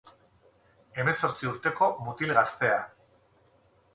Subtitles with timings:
[1.01, 2.83] Hemezortzi urteko mutil gaztea.